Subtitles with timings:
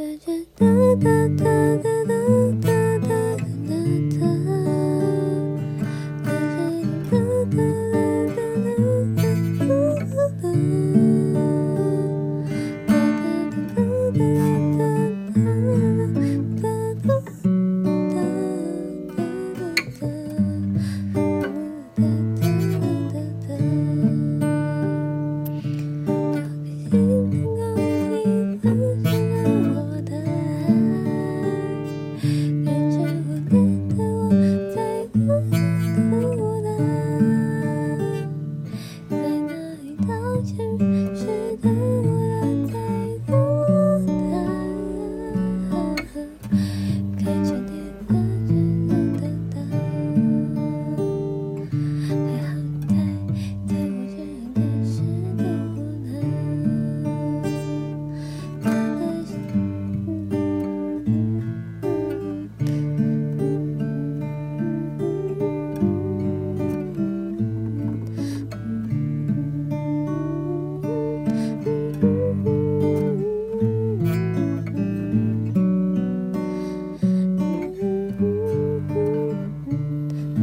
[0.00, 0.64] 哒哒哒
[0.96, 2.39] 哒哒哒